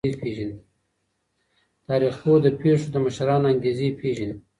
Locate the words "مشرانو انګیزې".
3.05-3.87